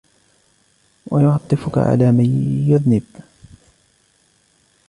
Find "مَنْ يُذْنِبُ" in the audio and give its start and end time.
2.11-3.03